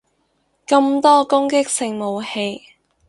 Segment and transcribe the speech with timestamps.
[0.65, 2.63] 咁多攻擊性武器